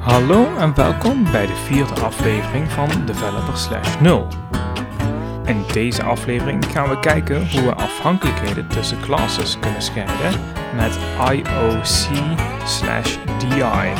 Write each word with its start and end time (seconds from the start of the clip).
Hallo 0.00 0.56
en 0.56 0.74
welkom 0.74 1.30
bij 1.30 1.46
de 1.46 1.54
vierde 1.54 2.00
aflevering 2.00 2.70
van 2.70 3.06
Developer 3.06 3.56
Slash 3.56 4.00
0. 4.00 4.28
In 5.44 5.64
deze 5.72 6.02
aflevering 6.02 6.64
gaan 6.64 6.88
we 6.88 7.00
kijken 7.00 7.50
hoe 7.50 7.62
we 7.62 7.74
afhankelijkheden 7.74 8.68
tussen 8.68 9.00
classes 9.00 9.58
kunnen 9.58 9.82
scheiden 9.82 10.40
met 10.76 10.98
IOC 11.32 12.08
slash 12.66 13.16
DI. 13.38 13.92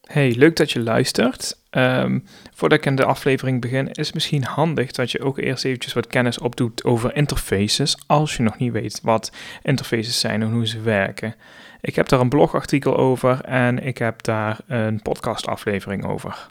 Hey, 0.00 0.34
leuk 0.34 0.56
dat 0.56 0.70
je 0.70 0.80
luistert. 0.80 1.60
Ehm, 1.76 2.18
voordat 2.54 2.78
ik 2.78 2.86
in 2.86 2.96
de 2.96 3.04
aflevering 3.04 3.60
begin, 3.60 3.90
is 3.90 4.06
het 4.06 4.14
misschien 4.14 4.44
handig 4.44 4.90
dat 4.90 5.10
je 5.10 5.22
ook 5.22 5.38
eerst 5.38 5.64
eventjes 5.64 5.92
wat 5.92 6.06
kennis 6.06 6.38
opdoet 6.38 6.84
over 6.84 7.16
interfaces, 7.16 7.96
als 8.06 8.36
je 8.36 8.42
nog 8.42 8.58
niet 8.58 8.72
weet 8.72 9.00
wat 9.02 9.32
interfaces 9.62 10.20
zijn 10.20 10.42
en 10.42 10.52
hoe 10.52 10.66
ze 10.66 10.80
werken. 10.80 11.34
Ik 11.80 11.94
heb 11.94 12.08
daar 12.08 12.20
een 12.20 12.28
blogartikel 12.28 12.96
over 12.96 13.40
en 13.40 13.78
ik 13.78 13.98
heb 13.98 14.22
daar 14.22 14.58
een 14.66 15.02
podcastaflevering 15.02 16.04
over. 16.04 16.46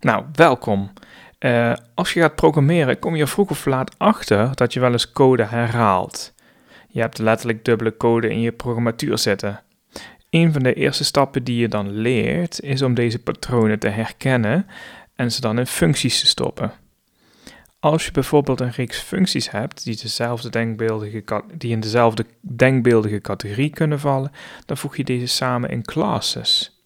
Nou, 0.00 0.24
welkom. 0.32 0.92
Uh, 1.38 1.72
als 1.94 2.12
je 2.12 2.20
gaat 2.20 2.34
programmeren, 2.34 2.98
kom 2.98 3.16
je 3.16 3.26
vroeg 3.26 3.50
of 3.50 3.66
laat 3.66 3.98
achter 3.98 4.54
dat 4.54 4.72
je 4.72 4.80
wel 4.80 4.92
eens 4.92 5.12
code 5.12 5.44
herhaalt. 5.44 6.34
Je 6.88 7.00
hebt 7.00 7.18
letterlijk 7.18 7.64
dubbele 7.64 7.96
code 7.96 8.30
in 8.30 8.40
je 8.40 8.52
programmatuur 8.52 9.18
zitten. 9.18 9.63
Een 10.34 10.52
van 10.52 10.62
de 10.62 10.74
eerste 10.74 11.04
stappen 11.04 11.44
die 11.44 11.56
je 11.56 11.68
dan 11.68 11.90
leert, 11.90 12.60
is 12.60 12.82
om 12.82 12.94
deze 12.94 13.18
patronen 13.18 13.78
te 13.78 13.88
herkennen 13.88 14.66
en 15.16 15.32
ze 15.32 15.40
dan 15.40 15.58
in 15.58 15.66
functies 15.66 16.20
te 16.20 16.26
stoppen. 16.26 16.72
Als 17.80 18.04
je 18.04 18.10
bijvoorbeeld 18.10 18.60
een 18.60 18.70
reeks 18.70 18.98
functies 18.98 19.50
hebt 19.50 19.84
die, 19.84 19.96
dezelfde 19.96 20.50
denkbeeldige, 20.50 21.42
die 21.54 21.70
in 21.70 21.80
dezelfde 21.80 22.26
denkbeeldige 22.40 23.20
categorie 23.20 23.70
kunnen 23.70 24.00
vallen, 24.00 24.32
dan 24.66 24.76
voeg 24.76 24.96
je 24.96 25.04
deze 25.04 25.26
samen 25.26 25.70
in 25.70 25.82
classes. 25.82 26.82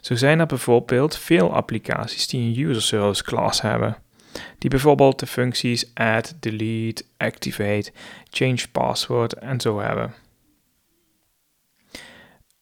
Zo 0.00 0.14
zijn 0.14 0.40
er 0.40 0.46
bijvoorbeeld 0.46 1.16
veel 1.16 1.54
applicaties 1.54 2.28
die 2.28 2.40
een 2.40 2.68
user 2.68 2.82
service 2.82 3.24
class 3.24 3.60
hebben, 3.60 3.96
die 4.58 4.70
bijvoorbeeld 4.70 5.18
de 5.18 5.26
functies 5.26 5.90
add, 5.94 6.36
delete, 6.40 7.04
activate, 7.16 7.92
change 8.30 8.68
password 8.72 9.32
en 9.32 9.60
zo 9.60 9.80
hebben. 9.80 10.14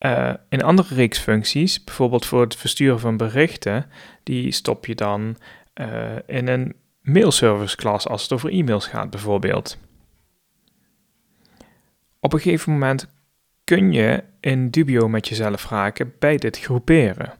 Uh, 0.05 0.33
in 0.49 0.63
andere 0.63 0.95
reeks 0.95 1.19
functies, 1.19 1.85
bijvoorbeeld 1.85 2.27
voor 2.27 2.41
het 2.41 2.57
versturen 2.57 3.01
van 3.01 3.17
berichten, 3.17 3.87
die 4.23 4.53
stop 4.53 4.87
je 4.87 4.95
dan 4.95 5.37
uh, 5.75 6.13
in 6.27 6.49
een 6.49 6.75
mailservice 7.01 7.77
class 7.77 8.09
als 8.09 8.23
het 8.23 8.33
over 8.33 8.51
e-mails 8.51 8.87
gaat 8.87 9.11
bijvoorbeeld. 9.11 9.79
Op 12.21 12.33
een 12.33 12.41
gegeven 12.41 12.73
moment 12.73 13.09
kun 13.65 13.93
je 13.93 14.25
in 14.41 14.71
dubio 14.71 15.09
met 15.09 15.29
jezelf 15.29 15.69
raken 15.71 16.13
bij 16.19 16.37
dit 16.37 16.59
groeperen. 16.59 17.33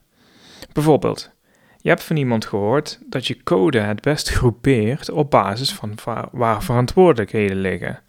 Bijvoorbeeld, 0.73 1.31
je 1.77 1.89
hebt 1.89 2.03
van 2.03 2.15
iemand 2.15 2.45
gehoord 2.45 2.99
dat 3.05 3.27
je 3.27 3.43
code 3.43 3.79
het 3.79 4.01
best 4.01 4.29
groepeert 4.29 5.09
op 5.09 5.31
basis 5.31 5.73
van 5.73 5.97
waar 6.31 6.63
verantwoordelijkheden 6.63 7.57
liggen. 7.57 7.99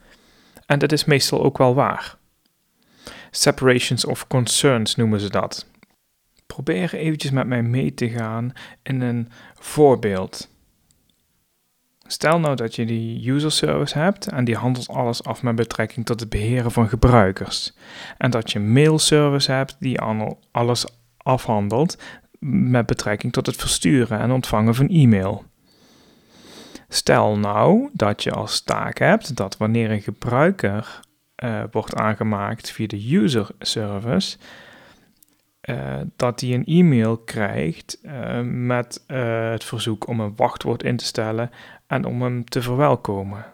En 0.67 0.79
dat 0.79 0.93
is 0.93 1.05
meestal 1.05 1.43
ook 1.43 1.59
wel 1.59 1.75
waar. 1.75 2.16
Separations 3.37 4.05
of 4.05 4.27
concerns 4.27 4.95
noemen 4.95 5.21
ze 5.21 5.31
dat. 5.31 5.67
Probeer 6.47 6.95
eventjes 6.95 7.31
met 7.31 7.47
mij 7.47 7.63
mee 7.63 7.95
te 7.95 8.09
gaan 8.09 8.53
in 8.83 9.01
een 9.01 9.29
voorbeeld. 9.55 10.49
Stel 12.07 12.41
nou 12.41 12.57
dat 12.57 12.75
je 12.75 12.87
die 12.87 13.31
user 13.31 13.53
service 13.53 13.99
hebt 13.99 14.27
en 14.27 14.45
die 14.45 14.57
handelt 14.57 14.89
alles 14.89 15.25
af 15.25 15.43
met 15.43 15.55
betrekking 15.55 16.07
tot 16.07 16.21
het 16.21 16.29
beheren 16.29 16.71
van 16.71 16.89
gebruikers. 16.89 17.77
En 18.19 18.31
dat 18.31 18.53
je 18.53 18.61
mail 18.61 18.99
service 18.99 19.53
hebt 19.53 19.77
die 19.81 20.01
alles 20.51 20.87
afhandelt 21.17 21.99
met 22.49 22.87
betrekking 22.87 23.33
tot 23.33 23.47
het 23.47 23.57
versturen 23.57 24.21
en 24.21 24.31
ontvangen 24.31 24.75
van 24.75 24.89
e-mail. 24.89 25.45
Stel 26.89 27.39
nou 27.39 27.89
dat 27.93 28.23
je 28.23 28.31
als 28.31 28.61
taak 28.61 28.99
hebt 28.99 29.37
dat 29.37 29.57
wanneer 29.57 29.91
een 29.91 30.03
gebruiker 30.03 31.01
uh, 31.45 31.63
wordt 31.71 31.95
aangemaakt 31.95 32.71
via 32.71 32.87
de 32.87 33.17
user 33.17 33.49
service, 33.59 34.39
uh, 35.63 36.01
dat 36.17 36.41
hij 36.41 36.55
een 36.55 36.65
e-mail 36.65 37.17
krijgt 37.19 37.99
uh, 38.03 38.41
met 38.43 39.05
het 39.07 39.65
verzoek 39.65 40.07
om 40.07 40.21
een 40.21 40.37
wachtwoord 40.37 40.83
in 40.83 40.97
te 40.97 41.05
stellen 41.05 41.51
en 41.87 42.05
om 42.05 42.23
hem 42.23 42.45
te 42.45 42.63
verwelkomen. 42.63 43.45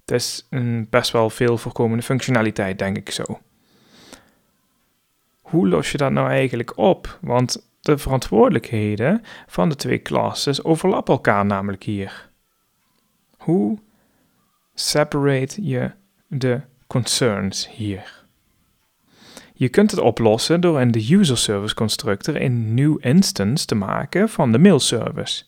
Het 0.00 0.10
is 0.10 0.46
een 0.50 0.86
best 0.90 1.10
wel 1.10 1.30
veel 1.30 1.58
voorkomende 1.58 2.02
functionaliteit, 2.02 2.78
denk 2.78 2.96
ik 2.96 3.10
zo. 3.10 3.40
Hoe 5.40 5.68
los 5.68 5.92
je 5.92 5.98
dat 5.98 6.12
nou 6.12 6.28
eigenlijk 6.28 6.76
op? 6.78 7.18
Want 7.20 7.68
de 7.80 7.98
verantwoordelijkheden 7.98 9.22
van 9.46 9.68
de 9.68 9.76
twee 9.76 10.02
classes 10.02 10.64
overlappen 10.64 11.14
elkaar 11.14 11.46
namelijk 11.46 11.82
hier. 11.82 12.30
Hoe 13.36 13.78
separate 14.74 15.66
je 15.66 15.90
de 16.26 16.60
concerns 16.86 17.68
hier. 17.68 18.24
Je 19.54 19.68
kunt 19.68 19.90
het 19.90 20.00
oplossen 20.00 20.60
door 20.60 20.80
in 20.80 20.90
de 20.90 21.14
user 21.14 21.38
service 21.38 21.74
constructor 21.74 22.40
een 22.40 22.74
new 22.74 22.96
instance 23.00 23.66
te 23.66 23.74
maken 23.74 24.28
van 24.28 24.52
de 24.52 24.58
mail 24.58 24.80
service. 24.80 25.44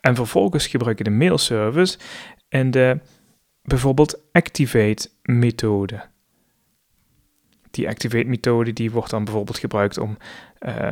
En 0.00 0.14
vervolgens 0.14 0.66
gebruik 0.66 0.98
je 0.98 1.04
de 1.04 1.10
mail 1.10 1.38
service 1.38 1.98
in 2.48 2.70
de 2.70 3.00
bijvoorbeeld 3.62 4.32
activate 4.32 5.08
methode. 5.22 6.02
Die 7.70 7.88
activate 7.88 8.24
methode 8.24 8.72
die 8.72 8.90
wordt 8.90 9.10
dan 9.10 9.24
bijvoorbeeld 9.24 9.58
gebruikt 9.58 9.98
om 9.98 10.16
uh, 10.60 10.90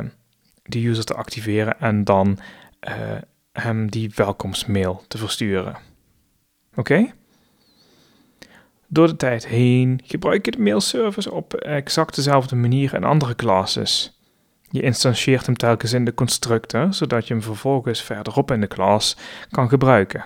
de 0.63 0.87
user 0.87 1.05
te 1.05 1.13
activeren 1.13 1.79
en 1.79 2.03
dan 2.03 2.39
uh, 2.87 3.17
hem 3.51 3.89
die 3.89 4.11
welkomstmail 4.15 5.03
te 5.07 5.17
versturen. 5.17 5.77
Oké? 6.75 7.13
Door 8.93 9.07
de 9.07 9.15
tijd 9.15 9.47
heen 9.47 9.99
gebruik 10.03 10.45
je 10.45 10.51
de 10.51 10.61
mailservice 10.61 11.31
op 11.31 11.53
exact 11.53 12.15
dezelfde 12.15 12.55
manier 12.55 12.93
in 12.93 13.03
andere 13.03 13.35
classes. 13.35 14.19
Je 14.69 14.81
instantieert 14.81 15.45
hem 15.45 15.55
telkens 15.55 15.93
in 15.93 16.05
de 16.05 16.13
constructor, 16.13 16.93
zodat 16.93 17.27
je 17.27 17.33
hem 17.33 17.43
vervolgens 17.43 18.01
verderop 18.01 18.51
in 18.51 18.61
de 18.61 18.67
klas 18.67 19.17
kan 19.49 19.69
gebruiken. 19.69 20.25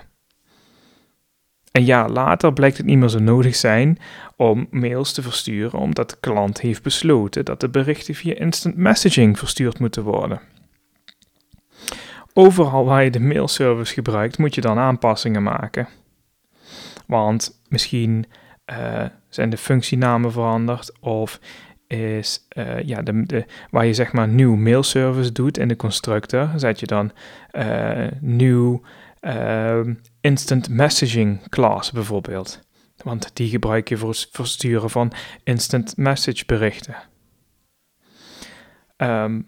Een 1.72 1.86
jaar 1.86 2.10
later 2.10 2.54
blijkt 2.54 2.78
het 2.78 2.86
niet 2.86 2.98
meer 2.98 3.10
zo 3.10 3.20
nodig 3.20 3.56
zijn 3.56 4.00
om 4.36 4.68
mails 4.72 5.14
te 5.14 5.22
versturen, 5.22 5.80
omdat 5.80 6.10
de 6.10 6.18
klant 6.20 6.62
heeft 6.62 6.84
besloten 6.84 7.46
dat 7.46 7.60
de 7.60 7.70
berichten 7.70 8.16
via 8.16 8.36
instant 8.36 8.76
messaging 8.76 9.40
verstuurd 9.40 9.80
moeten 9.80 10.04
worden. 10.04 10.42
Overal 12.34 12.86
waar 12.86 13.04
je 13.04 13.12
de 13.12 13.20
mailservice 13.20 13.94
gebruikt, 13.94 14.38
moet 14.38 14.56
je 14.56 14.62
dan 14.62 14.78
aanpassingen 14.78 15.44
maken. 15.44 15.88
Want 17.06 17.62
misschien 17.70 18.26
uh, 18.72 19.06
zijn 19.30 19.50
de 19.50 19.58
functienamen 19.58 20.32
veranderd 20.32 21.00
of 21.00 21.40
is 21.88 22.48
uh, 22.58 22.82
ja, 22.82 23.02
de, 23.02 23.46
waar 23.70 23.86
je 23.86 23.94
zeg 23.94 24.14
maar 24.14 24.28
nieuw 24.28 24.56
mailservice 24.56 25.32
doet 25.32 25.58
in 25.58 25.68
de 25.68 25.76
constructor, 25.76 26.50
zet 26.56 26.80
je 26.80 26.86
dan 26.86 27.12
uh, 27.52 28.08
nieuw 28.20 28.82
instant 30.22 30.70
messaging 30.70 31.50
class 31.50 31.92
bijvoorbeeld. 31.92 32.62
Want 33.04 33.36
die 33.36 33.50
gebruik 33.50 33.90
je 33.90 33.98
voor 33.98 34.10
het 34.10 34.28
versturen 34.32 34.90
van 34.90 35.12
instant 35.44 35.98
message 35.98 36.44
berichten. 36.46 36.96
Um, 38.98 39.48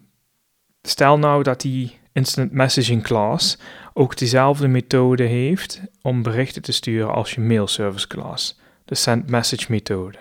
stel 0.82 1.20
nou 1.20 1.44
dat 1.44 1.62
die 1.62 2.00
instant 2.14 2.52
messaging 2.52 3.04
class 3.04 3.58
ook 3.94 4.18
dezelfde 4.18 4.68
methode 4.68 5.24
heeft 5.24 5.82
om 6.02 6.24
berichten 6.24 6.62
te 6.62 6.72
sturen 6.72 7.14
als 7.14 7.34
je 7.34 7.42
mailservice 7.42 8.08
class 8.08 8.60
de 8.90 8.96
send 8.96 9.30
message 9.30 9.66
methode. 9.70 10.18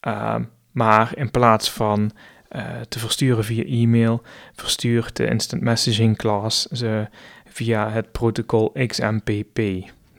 Ehm, 0.00 0.44
maar 0.70 1.16
in 1.16 1.30
plaats 1.30 1.70
van 1.70 2.10
uh, 2.50 2.80
te 2.88 2.98
versturen 2.98 3.44
via 3.44 3.64
e-mail, 3.64 4.22
verstuurt 4.52 5.16
de 5.16 5.26
instant 5.26 5.62
messaging 5.62 6.16
class 6.16 6.66
ze 6.66 7.08
via 7.48 7.90
het 7.90 8.12
protocol 8.12 8.72
XMPP. 8.86 9.60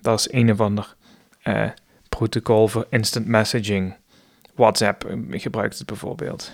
Dat 0.01 0.19
is 0.19 0.31
een 0.31 0.51
of 0.51 0.61
ander 0.61 0.95
uh, 1.43 1.69
protocol 2.09 2.67
voor 2.67 2.87
instant 2.89 3.27
messaging. 3.27 3.95
WhatsApp 4.55 5.05
eh, 5.05 5.17
gebruikt 5.29 5.77
het 5.77 5.87
bijvoorbeeld. 5.87 6.51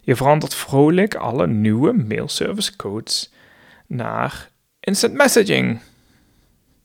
Je 0.00 0.16
verandert 0.16 0.54
vrolijk 0.54 1.14
alle 1.14 1.46
nieuwe 1.46 1.92
mailservice 1.92 2.76
codes 2.76 3.32
naar 3.86 4.50
instant 4.80 5.14
messaging. 5.14 5.80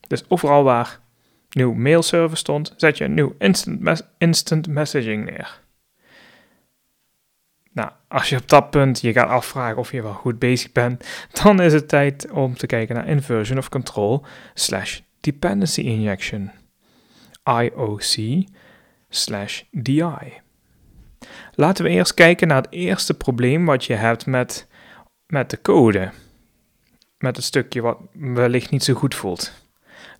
Dus 0.07 0.29
overal 0.29 0.63
waar 0.63 0.99
nieuw 1.49 1.73
mailservice 1.73 2.35
stond, 2.35 2.73
zet 2.77 2.97
je 2.97 3.03
een 3.03 3.13
nieuw 3.13 3.35
instant, 3.37 4.07
instant 4.17 4.67
messaging 4.67 5.25
neer. 5.25 5.61
Nou, 7.77 7.91
als 8.07 8.29
je 8.29 8.37
op 8.37 8.49
dat 8.49 8.69
punt 8.69 9.01
je 9.01 9.13
gaat 9.13 9.29
afvragen 9.29 9.77
of 9.77 9.91
je 9.91 10.01
wel 10.01 10.13
goed 10.13 10.39
bezig 10.39 10.71
bent, 10.71 11.07
dan 11.43 11.61
is 11.61 11.73
het 11.73 11.87
tijd 11.87 12.31
om 12.31 12.55
te 12.55 12.65
kijken 12.65 12.95
naar 12.95 13.07
inversion 13.07 13.57
of 13.57 13.69
control 13.69 14.25
slash 14.53 14.99
dependency 15.19 15.81
injection. 15.81 16.51
IOC 17.43 18.43
slash 19.09 19.63
di. 19.71 20.03
Laten 21.53 21.83
we 21.83 21.89
eerst 21.89 22.13
kijken 22.13 22.47
naar 22.47 22.61
het 22.61 22.71
eerste 22.71 23.13
probleem 23.13 23.65
wat 23.65 23.85
je 23.85 23.93
hebt 23.93 24.25
met, 24.25 24.67
met 25.27 25.49
de 25.49 25.61
code. 25.61 26.11
Met 27.17 27.35
het 27.35 27.45
stukje 27.45 27.81
wat 27.81 27.97
wellicht 28.13 28.71
niet 28.71 28.83
zo 28.83 28.93
goed 28.93 29.15
voelt. 29.15 29.66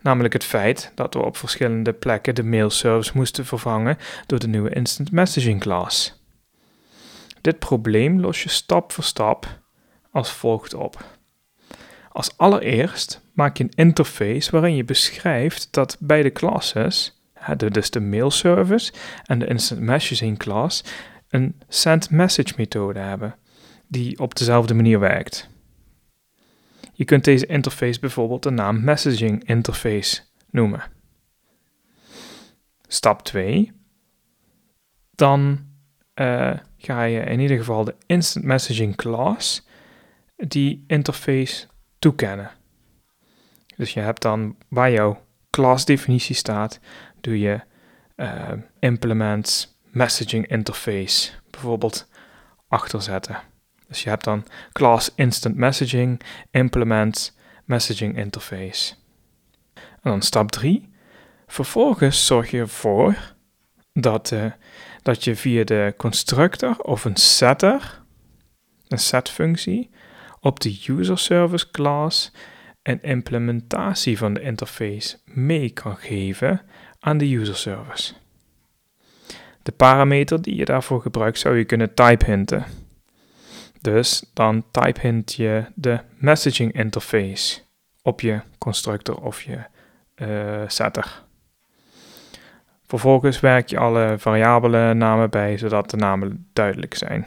Namelijk 0.08 0.34
het 0.34 0.44
feit 0.44 0.92
dat 0.94 1.14
we 1.14 1.24
op 1.24 1.36
verschillende 1.36 1.92
plekken 1.92 2.34
de 2.34 2.42
mailservice 2.42 3.12
moesten 3.14 3.46
vervangen 3.46 3.98
door 4.26 4.38
de 4.38 4.48
nieuwe 4.48 4.70
Instant 4.70 5.12
Messaging 5.12 5.60
class. 5.60 6.22
Dit 7.40 7.58
probleem 7.58 8.20
los 8.20 8.42
je 8.42 8.48
stap 8.48 8.92
voor 8.92 9.04
stap 9.04 9.60
als 10.10 10.30
volgt 10.30 10.74
op. 10.74 11.04
Als 12.12 12.36
allereerst 12.36 13.20
maak 13.32 13.56
je 13.56 13.64
een 13.64 13.72
interface 13.74 14.50
waarin 14.50 14.74
je 14.74 14.84
beschrijft 14.84 15.68
dat 15.70 15.96
beide 16.00 16.32
classes, 16.32 17.20
dus 17.56 17.90
de 17.90 18.00
mailservice 18.00 18.92
en 19.24 19.38
de 19.38 19.46
instant 19.46 19.80
messaging 19.80 20.38
class, 20.38 20.84
een 21.28 21.60
send 21.68 22.10
message 22.10 22.54
methode 22.56 22.98
hebben 22.98 23.34
die 23.86 24.18
op 24.18 24.34
dezelfde 24.34 24.74
manier 24.74 25.00
werkt. 25.00 25.48
Je 26.98 27.04
kunt 27.04 27.24
deze 27.24 27.46
interface 27.46 28.00
bijvoorbeeld 28.00 28.42
de 28.42 28.50
naam 28.50 28.84
messaging 28.84 29.48
interface 29.48 30.20
noemen. 30.50 30.82
Stap 32.86 33.22
2. 33.22 33.72
Dan 35.14 35.66
uh, 36.14 36.58
ga 36.76 37.02
je 37.02 37.20
in 37.20 37.40
ieder 37.40 37.56
geval 37.56 37.84
de 37.84 37.94
instant 38.06 38.44
messaging 38.44 38.96
class 38.96 39.66
die 40.36 40.84
interface 40.86 41.66
toekennen. 41.98 42.50
Dus 43.76 43.94
je 43.94 44.00
hebt 44.00 44.22
dan 44.22 44.56
waar 44.68 44.90
jouw 44.90 45.24
class-definitie 45.50 46.34
staat, 46.34 46.80
doe 47.20 47.38
je 47.38 47.60
uh, 48.16 48.52
implements 48.78 49.78
messaging 49.90 50.46
interface 50.46 51.30
bijvoorbeeld 51.50 52.08
achterzetten. 52.68 53.40
Dus 53.88 54.02
je 54.02 54.08
hebt 54.08 54.24
dan 54.24 54.46
class 54.72 55.10
instant 55.14 55.56
messaging 55.56 56.20
implements 56.50 57.36
messaging 57.64 58.16
interface. 58.16 58.94
En 59.74 60.10
dan 60.10 60.22
stap 60.22 60.50
3. 60.50 60.88
Vervolgens 61.46 62.26
zorg 62.26 62.50
je 62.50 62.58
ervoor 62.58 63.34
dat, 63.92 64.30
uh, 64.30 64.52
dat 65.02 65.24
je 65.24 65.36
via 65.36 65.64
de 65.64 65.94
constructor 65.96 66.78
of 66.78 67.04
een 67.04 67.16
setter, 67.16 68.02
een 68.88 68.98
set 68.98 69.28
functie, 69.28 69.90
op 70.40 70.60
de 70.60 70.80
user 70.86 71.18
service 71.18 71.70
class 71.70 72.32
een 72.82 73.02
implementatie 73.02 74.18
van 74.18 74.34
de 74.34 74.40
interface 74.40 75.18
mee 75.24 75.70
kan 75.70 75.96
geven 75.96 76.60
aan 77.00 77.18
de 77.18 77.36
user 77.36 77.56
service. 77.56 78.14
De 79.62 79.72
parameter 79.72 80.42
die 80.42 80.56
je 80.56 80.64
daarvoor 80.64 81.00
gebruikt 81.00 81.38
zou 81.38 81.56
je 81.56 81.64
kunnen 81.64 81.94
type 81.94 82.24
hinten. 82.24 82.64
Dus 83.80 84.30
dan 84.34 84.64
type 84.70 85.00
hint 85.00 85.34
je 85.34 85.64
de 85.74 86.00
messaging 86.16 86.72
interface 86.72 87.60
op 88.02 88.20
je 88.20 88.40
constructor 88.58 89.22
of 89.22 89.42
je 89.42 89.58
uh, 90.16 90.62
setter. 90.66 91.22
Vervolgens 92.86 93.40
werk 93.40 93.68
je 93.68 93.78
alle 93.78 94.14
variabele 94.18 94.94
namen 94.94 95.30
bij, 95.30 95.58
zodat 95.58 95.90
de 95.90 95.96
namen 95.96 96.46
duidelijk 96.52 96.94
zijn. 96.94 97.26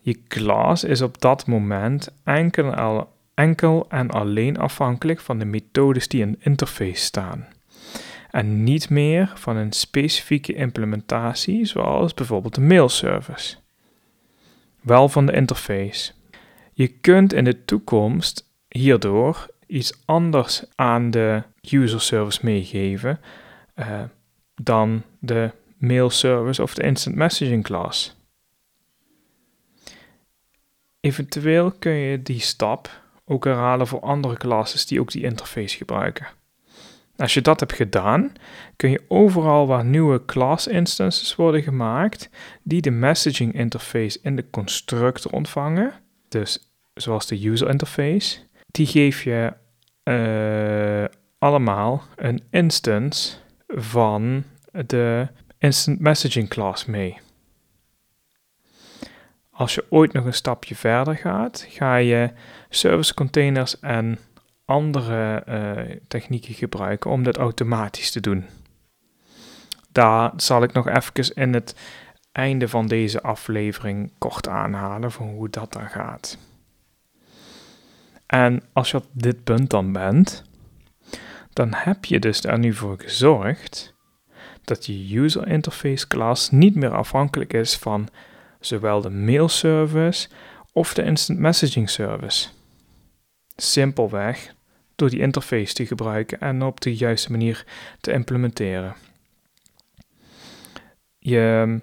Je 0.00 0.22
class 0.28 0.84
is 0.84 1.02
op 1.02 1.20
dat 1.20 1.46
moment 1.46 2.08
enkel, 2.24 3.08
enkel 3.34 3.86
en 3.88 4.10
alleen 4.10 4.58
afhankelijk 4.58 5.20
van 5.20 5.38
de 5.38 5.44
methodes 5.44 6.08
die 6.08 6.20
in 6.20 6.32
de 6.32 6.38
interface 6.40 7.04
staan. 7.04 7.46
En 8.30 8.62
niet 8.64 8.90
meer 8.90 9.32
van 9.34 9.56
een 9.56 9.72
specifieke 9.72 10.54
implementatie, 10.54 11.64
zoals 11.64 12.14
bijvoorbeeld 12.14 12.54
de 12.54 12.60
mailservice. 12.60 13.56
Wel 14.80 15.08
van 15.08 15.26
de 15.26 15.32
interface. 15.32 16.12
Je 16.72 16.88
kunt 16.88 17.32
in 17.32 17.44
de 17.44 17.64
toekomst 17.64 18.50
hierdoor 18.68 19.46
iets 19.66 19.92
anders 20.04 20.64
aan 20.74 21.10
de 21.10 21.42
user 21.70 22.00
service 22.00 22.40
meegeven 22.42 23.20
uh, 23.76 24.02
dan 24.54 25.02
de 25.18 25.50
mail 25.76 26.10
service 26.10 26.62
of 26.62 26.74
de 26.74 26.82
instant 26.82 27.16
messaging 27.16 27.64
class. 27.64 28.16
Eventueel 31.00 31.70
kun 31.70 31.92
je 31.92 32.22
die 32.22 32.40
stap 32.40 33.02
ook 33.24 33.44
herhalen 33.44 33.86
voor 33.86 34.00
andere 34.00 34.36
classes 34.36 34.86
die 34.86 35.00
ook 35.00 35.10
die 35.10 35.22
interface 35.22 35.76
gebruiken. 35.76 36.26
Als 37.18 37.34
je 37.34 37.40
dat 37.40 37.60
hebt 37.60 37.72
gedaan, 37.72 38.32
kun 38.76 38.90
je 38.90 39.04
overal 39.08 39.66
waar 39.66 39.84
nieuwe 39.84 40.24
class 40.24 40.66
instances 40.66 41.36
worden 41.36 41.62
gemaakt, 41.62 42.30
die 42.62 42.80
de 42.80 42.90
messaging 42.90 43.54
interface 43.54 44.18
in 44.22 44.36
de 44.36 44.50
constructor 44.50 45.32
ontvangen, 45.32 45.92
dus 46.28 46.72
zoals 46.94 47.26
de 47.26 47.48
user 47.48 47.68
interface, 47.68 48.38
die 48.66 48.86
geef 48.86 49.22
je 49.22 49.52
uh, 50.04 51.04
allemaal 51.38 52.02
een 52.16 52.42
instance 52.50 53.36
van 53.66 54.44
de 54.86 55.28
instant 55.58 56.00
messaging 56.00 56.48
class 56.48 56.84
mee. 56.84 57.18
Als 59.50 59.74
je 59.74 59.84
ooit 59.88 60.12
nog 60.12 60.24
een 60.24 60.34
stapje 60.34 60.74
verder 60.74 61.16
gaat, 61.16 61.66
ga 61.68 61.96
je 61.96 62.30
service 62.68 63.14
containers 63.14 63.80
en 63.80 64.18
andere 64.68 65.42
uh, 65.48 65.96
technieken 66.08 66.54
gebruiken 66.54 67.10
om 67.10 67.22
dat 67.22 67.36
automatisch 67.36 68.10
te 68.10 68.20
doen. 68.20 68.46
Daar 69.92 70.32
zal 70.36 70.62
ik 70.62 70.72
nog 70.72 70.88
even 70.88 71.34
in 71.34 71.54
het 71.54 71.74
einde 72.32 72.68
van 72.68 72.86
deze 72.86 73.22
aflevering 73.22 74.12
kort 74.18 74.48
aanhalen 74.48 75.12
van 75.12 75.28
hoe 75.28 75.48
dat 75.48 75.72
dan 75.72 75.88
gaat. 75.88 76.38
En 78.26 78.62
als 78.72 78.90
je 78.90 78.96
op 78.96 79.06
dit 79.12 79.44
punt 79.44 79.70
dan 79.70 79.92
bent, 79.92 80.44
dan 81.52 81.74
heb 81.74 82.04
je 82.04 82.18
dus 82.18 82.44
er 82.44 82.58
nu 82.58 82.74
voor 82.74 82.98
gezorgd 82.98 83.94
dat 84.64 84.86
je 84.86 85.18
user 85.18 85.48
interface 85.48 86.06
class 86.06 86.50
niet 86.50 86.74
meer 86.74 86.92
afhankelijk 86.92 87.52
is 87.52 87.76
van 87.76 88.08
zowel 88.60 89.00
de 89.00 89.10
mail 89.10 89.48
service 89.48 90.28
of 90.72 90.94
de 90.94 91.02
instant 91.02 91.38
messaging 91.38 91.90
service. 91.90 92.48
Simpelweg 93.56 94.56
door 94.98 95.10
die 95.10 95.20
interface 95.20 95.74
te 95.74 95.86
gebruiken 95.86 96.40
en 96.40 96.62
op 96.62 96.80
de 96.80 96.96
juiste 96.96 97.30
manier 97.30 97.64
te 98.00 98.12
implementeren. 98.12 98.94
Je 101.18 101.80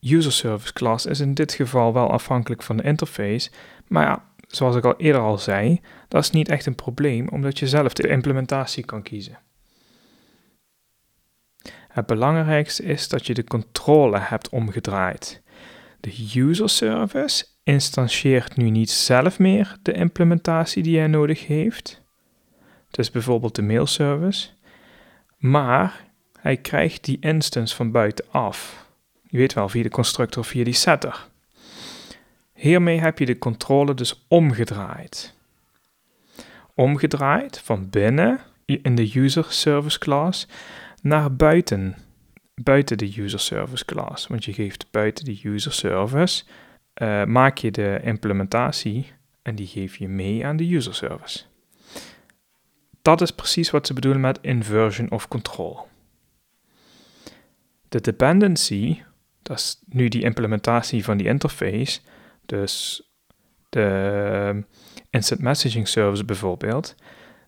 user 0.00 0.32
service 0.32 0.72
class 0.72 1.06
is 1.06 1.20
in 1.20 1.34
dit 1.34 1.52
geval 1.52 1.92
wel 1.92 2.10
afhankelijk 2.10 2.62
van 2.62 2.76
de 2.76 2.82
interface, 2.82 3.50
maar 3.86 4.06
ja, 4.06 4.24
zoals 4.46 4.76
ik 4.76 4.84
al 4.84 4.96
eerder 4.96 5.20
al 5.20 5.38
zei, 5.38 5.80
dat 6.08 6.22
is 6.22 6.30
niet 6.30 6.48
echt 6.48 6.66
een 6.66 6.74
probleem 6.74 7.28
omdat 7.28 7.58
je 7.58 7.68
zelf 7.68 7.92
de 7.92 8.08
implementatie 8.08 8.84
kan 8.84 9.02
kiezen. 9.02 9.38
Het 11.88 12.06
belangrijkste 12.06 12.82
is 12.82 13.08
dat 13.08 13.26
je 13.26 13.34
de 13.34 13.44
controle 13.44 14.18
hebt 14.18 14.48
omgedraaid. 14.48 15.42
De 16.00 16.32
user 16.34 16.68
service 16.68 17.44
instantieert 17.62 18.56
nu 18.56 18.70
niet 18.70 18.90
zelf 18.90 19.38
meer 19.38 19.76
de 19.82 19.92
implementatie 19.92 20.82
die 20.82 20.98
hij 20.98 21.06
nodig 21.06 21.46
heeft, 21.46 22.04
dus 22.96 23.10
bijvoorbeeld 23.10 23.54
de 23.54 23.62
mailservice, 23.62 24.48
maar 25.36 26.04
hij 26.40 26.56
krijgt 26.56 27.04
die 27.04 27.18
instance 27.20 27.74
van 27.74 27.90
buitenaf. 27.90 28.86
Je 29.22 29.38
weet 29.38 29.52
wel, 29.52 29.68
via 29.68 29.82
de 29.82 29.88
constructor 29.88 30.42
of 30.42 30.48
via 30.48 30.64
die 30.64 30.72
setter. 30.72 31.28
Hiermee 32.52 33.00
heb 33.00 33.18
je 33.18 33.26
de 33.26 33.38
controle 33.38 33.94
dus 33.94 34.24
omgedraaid. 34.28 35.34
Omgedraaid 36.74 37.60
van 37.60 37.90
binnen 37.90 38.40
in 38.64 38.94
de 38.94 39.10
user 39.14 39.46
service 39.48 39.98
class 39.98 40.48
naar 41.02 41.34
buiten, 41.36 41.94
buiten 42.54 42.98
de 42.98 43.12
user 43.16 43.40
service 43.40 43.84
class. 43.84 44.26
Want 44.26 44.44
je 44.44 44.52
geeft 44.52 44.86
buiten 44.90 45.24
de 45.24 45.40
user 45.42 45.72
service, 45.72 46.44
uh, 47.02 47.24
maak 47.24 47.58
je 47.58 47.70
de 47.70 48.00
implementatie 48.02 49.12
en 49.42 49.54
die 49.54 49.66
geef 49.66 49.96
je 49.96 50.08
mee 50.08 50.46
aan 50.46 50.56
de 50.56 50.74
user 50.74 50.94
service. 50.94 51.44
Dat 53.06 53.20
is 53.20 53.30
precies 53.30 53.70
wat 53.70 53.86
ze 53.86 53.94
bedoelen 53.94 54.20
met 54.20 54.38
inversion 54.40 55.10
of 55.10 55.28
control. 55.28 55.86
De 57.88 58.00
dependency, 58.00 59.02
dat 59.42 59.58
is 59.58 59.82
nu 59.88 60.08
die 60.08 60.22
implementatie 60.22 61.04
van 61.04 61.16
die 61.16 61.26
interface, 61.26 62.00
dus 62.46 63.02
de 63.68 64.64
instant 65.10 65.40
messaging 65.40 65.88
service 65.88 66.24
bijvoorbeeld, 66.24 66.94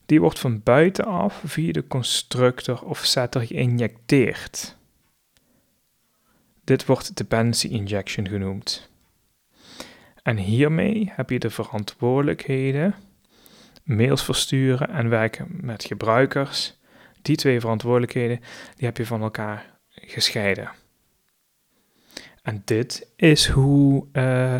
die 0.06 0.20
wordt 0.20 0.38
van 0.38 0.62
buitenaf 0.62 1.42
via 1.44 1.72
de 1.72 1.86
constructor 1.86 2.84
of 2.84 3.04
setter 3.04 3.46
geïnjecteerd. 3.46 4.76
Dit 6.64 6.86
wordt 6.86 7.16
dependency 7.16 7.66
injection 7.66 8.28
genoemd. 8.28 8.90
En 10.22 10.36
hiermee 10.36 11.12
heb 11.14 11.30
je 11.30 11.38
de 11.38 11.50
verantwoordelijkheden, 11.50 12.94
mails 13.88 14.25
versturen 14.25 14.90
en 14.90 15.09
werken 15.09 15.49
met 15.50 15.85
gebruikers. 15.85 16.78
Die 17.23 17.37
twee 17.37 17.61
verantwoordelijkheden, 17.61 18.40
die 18.76 18.87
heb 18.87 18.97
je 18.97 19.07
van 19.07 19.23
elkaar 19.23 19.78
gescheiden. 19.88 20.71
En 22.42 22.62
dit 22.64 23.09
is 23.16 23.47
hoe 23.47 24.07
uh, 24.12 24.57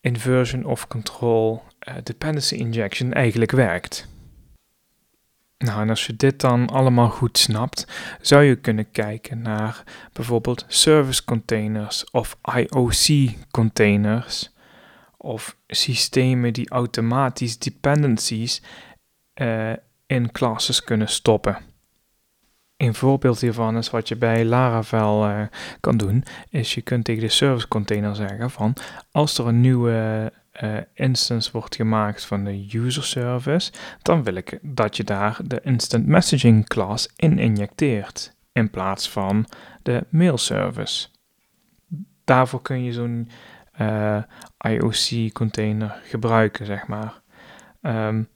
inversion 0.00 0.64
of 0.64 0.86
control 0.86 1.62
uh, 1.88 1.94
dependency 2.02 2.54
injection 2.54 3.12
eigenlijk 3.12 3.50
werkt. 3.50 4.08
Nou, 5.58 5.80
en 5.80 5.88
als 5.88 6.06
je 6.06 6.16
dit 6.16 6.40
dan 6.40 6.68
allemaal 6.68 7.08
goed 7.08 7.38
snapt, 7.38 7.86
zou 8.20 8.42
je 8.42 8.56
kunnen 8.56 8.90
kijken 8.90 9.42
naar 9.42 9.82
bijvoorbeeld 10.12 10.64
service 10.68 11.24
containers 11.24 12.10
of 12.10 12.38
IOC 12.54 13.32
containers 13.50 14.50
of 15.18 15.56
systemen 15.66 16.52
die 16.52 16.70
automatisch 16.70 17.58
dependencies 17.58 18.62
uh, 19.34 19.72
in 20.06 20.32
classes 20.32 20.84
kunnen 20.84 21.08
stoppen. 21.08 21.58
Een 22.76 22.94
voorbeeld 22.94 23.40
hiervan 23.40 23.76
is 23.76 23.90
wat 23.90 24.08
je 24.08 24.16
bij 24.16 24.44
Laravel 24.44 25.28
uh, 25.28 25.42
kan 25.80 25.96
doen, 25.96 26.24
is 26.50 26.74
je 26.74 26.82
kunt 26.82 27.04
tegen 27.04 27.22
de 27.22 27.28
service 27.28 27.68
container 27.68 28.16
zeggen 28.16 28.50
van 28.50 28.76
als 29.10 29.38
er 29.38 29.46
een 29.46 29.60
nieuwe 29.60 30.32
uh, 30.62 30.76
instance 30.94 31.52
wordt 31.52 31.74
gemaakt 31.74 32.24
van 32.24 32.44
de 32.44 32.66
user 32.72 33.04
service, 33.04 33.72
dan 34.02 34.22
wil 34.22 34.34
ik 34.34 34.58
dat 34.62 34.96
je 34.96 35.04
daar 35.04 35.38
de 35.44 35.60
instant 35.62 36.06
messaging 36.06 36.66
class 36.66 37.08
in 37.16 37.38
injecteert 37.38 38.36
in 38.52 38.70
plaats 38.70 39.10
van 39.10 39.46
de 39.82 40.06
mail 40.10 40.38
service. 40.38 41.08
Daarvoor 42.24 42.62
kun 42.62 42.84
je 42.84 42.92
zo'n 42.92 43.30
uh, 43.80 44.22
IOC 44.58 45.32
container 45.32 46.00
gebruiken, 46.04 46.66
zeg 46.66 46.86
maar. 46.86 47.20
Um, 47.82 48.28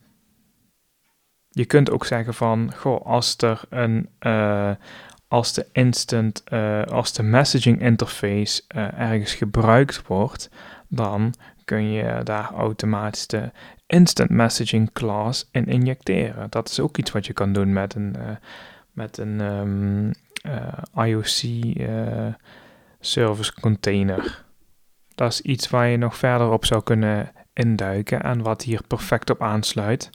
je 1.48 1.64
kunt 1.64 1.90
ook 1.90 2.04
zeggen 2.06 2.34
van, 2.34 2.72
goh, 2.76 3.06
als 3.06 3.36
er 3.36 3.60
een, 3.68 4.08
uh, 4.20 4.70
als 5.28 5.52
de 5.52 5.66
instant, 5.72 6.42
uh, 6.52 6.82
als 6.82 7.12
de 7.12 7.22
messaging 7.22 7.80
interface 7.80 8.62
ergens 8.96 9.34
gebruikt 9.34 10.06
wordt, 10.06 10.50
dan 10.88 11.34
kun 11.64 11.90
je 11.90 12.20
daar 12.22 12.50
automatisch 12.50 13.26
de 13.26 13.50
instant 13.86 14.30
messaging 14.30 14.92
class 14.92 15.48
in 15.50 15.66
injecteren. 15.66 16.50
Dat 16.50 16.68
is 16.68 16.80
ook 16.80 16.98
iets 16.98 17.10
wat 17.10 17.26
je 17.26 17.32
kan 17.32 17.52
doen 17.52 17.72
met 17.72 17.94
een, 17.94 18.16
met 18.92 19.18
een 19.18 19.40
um, 19.40 20.10
IOC 20.94 21.40
service 23.00 23.60
container. 23.60 24.44
Dat 25.14 25.32
is 25.32 25.40
iets 25.40 25.70
waar 25.70 25.86
je 25.86 25.96
nog 25.96 26.16
verder 26.16 26.50
op 26.50 26.64
zou 26.64 26.82
kunnen 26.82 27.32
induiken 27.52 28.22
en 28.22 28.42
wat 28.42 28.62
hier 28.62 28.82
perfect 28.86 29.30
op 29.30 29.42
aansluit 29.42 30.10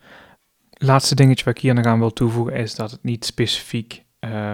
laatste 0.78 1.16
dingetje 1.16 1.46
wat 1.46 1.56
ik 1.56 1.62
hier 1.62 1.74
nog 1.74 1.86
aan 1.86 2.00
wil 2.00 2.14
toevoegen 2.14 2.54
is 2.56 2.76
dat 2.76 2.92
het 2.92 3.04
niet 3.04 3.26
specifiek 3.26 4.04
uh, 4.20 4.54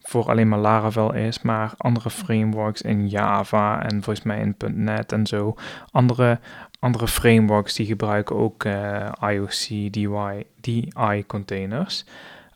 voor 0.00 0.28
alleen 0.28 0.48
maar 0.48 0.58
Laravel 0.58 1.14
is, 1.14 1.42
maar 1.42 1.72
andere 1.76 2.10
frameworks 2.10 2.82
in 2.82 3.08
Java 3.08 3.82
en 3.82 4.02
volgens 4.02 4.22
mij 4.22 4.38
in 4.40 4.56
.NET 4.84 5.12
en 5.12 5.26
zo. 5.26 5.54
Andere, 5.90 6.40
andere 6.78 7.08
frameworks 7.08 7.74
die 7.74 7.86
gebruiken 7.86 8.36
ook 8.36 8.64
uh, 8.64 9.12
IOC, 9.20 9.92
DI, 9.92 10.46
DI 10.60 11.24
containers. 11.26 12.04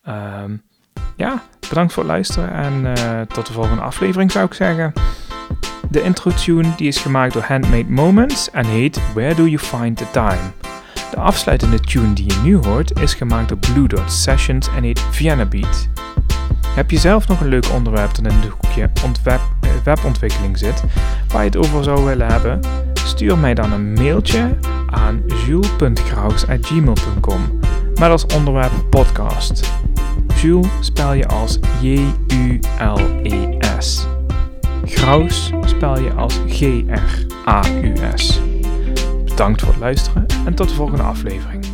Um, 0.08 0.62
ja, 1.16 1.42
bedankt 1.68 1.92
voor 1.92 2.02
het 2.02 2.12
luisteren 2.12 2.50
en 2.50 2.84
uh, 2.84 3.20
tot 3.20 3.46
de 3.46 3.52
volgende 3.52 3.82
aflevering 3.82 4.32
zou 4.32 4.46
ik 4.46 4.54
zeggen. 4.54 4.92
De 5.94 6.02
intro 6.02 6.30
tune 6.30 6.74
die 6.76 6.88
is 6.88 6.98
gemaakt 6.98 7.32
door 7.32 7.42
Handmade 7.42 7.88
Moments 7.88 8.50
en 8.50 8.66
heet 8.66 9.00
Where 9.12 9.34
Do 9.34 9.46
You 9.46 9.58
Find 9.58 9.96
the 9.96 10.10
Time? 10.10 10.40
De 11.10 11.16
afsluitende 11.16 11.80
tune 11.80 12.12
die 12.12 12.26
je 12.26 12.40
nu 12.42 12.56
hoort 12.56 13.00
is 13.00 13.14
gemaakt 13.14 13.48
door 13.48 13.58
Blue 13.58 13.88
Dot 13.88 14.12
Sessions 14.12 14.68
en 14.76 14.82
heet 14.82 15.00
Vienna 15.10 15.44
Beat. 15.44 15.88
Heb 16.68 16.90
je 16.90 16.98
zelf 16.98 17.28
nog 17.28 17.40
een 17.40 17.48
leuk 17.48 17.70
onderwerp 17.72 18.14
dat 18.14 18.18
in 18.18 18.24
het 18.38 18.52
hoekje 18.60 18.90
ontweb, 19.04 19.40
eh, 19.60 19.70
webontwikkeling 19.84 20.58
zit, 20.58 20.84
waar 21.28 21.44
je 21.44 21.48
het 21.48 21.56
over 21.56 21.84
zou 21.84 22.04
willen 22.04 22.26
hebben? 22.26 22.60
Stuur 22.94 23.38
mij 23.38 23.54
dan 23.54 23.72
een 23.72 23.92
mailtje 23.92 24.56
aan 24.90 25.22
jules.graus.gmail.com 25.46 27.58
met 27.94 28.10
als 28.10 28.26
onderwerp 28.26 28.72
podcast. 28.90 29.72
Jules 30.40 30.68
spel 30.80 31.12
je 31.12 31.26
als 31.26 31.58
J-U-L-E-S. 31.80 32.62
Graus 34.86 35.50
spel 35.64 36.00
je 36.00 36.12
als 36.12 36.40
G-R-A-U-S. 36.46 38.40
Bedankt 39.24 39.60
voor 39.60 39.70
het 39.70 39.80
luisteren 39.80 40.26
en 40.46 40.54
tot 40.54 40.68
de 40.68 40.74
volgende 40.74 41.02
aflevering. 41.02 41.73